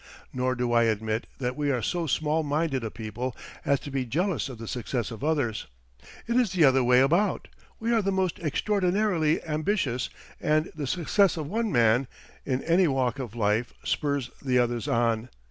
Nor 0.33 0.55
do 0.55 0.73
I 0.73 0.85
admit 0.85 1.27
that 1.37 1.55
we 1.55 1.69
are 1.69 1.83
so 1.83 2.07
small 2.07 2.41
minded 2.41 2.83
a 2.83 2.89
people 2.89 3.35
as 3.63 3.79
to 3.81 3.91
be 3.91 4.03
jealous 4.03 4.49
of 4.49 4.57
the 4.57 4.67
success 4.67 5.11
of 5.11 5.23
others. 5.23 5.67
It 6.27 6.37
is 6.37 6.53
the 6.53 6.65
other 6.65 6.83
way 6.83 7.01
about: 7.01 7.47
we 7.79 7.93
are 7.93 8.01
the 8.01 8.11
most 8.11 8.39
extraordinarily 8.39 9.43
ambitious, 9.45 10.09
and 10.39 10.71
the 10.75 10.87
success 10.87 11.37
of 11.37 11.45
one 11.45 11.71
man 11.71 12.07
in 12.47 12.63
any 12.63 12.87
walk 12.87 13.19
of 13.19 13.35
life 13.35 13.73
spurs 13.83 14.31
the 14.43 14.57
others 14.57 14.87
on. 14.87 15.29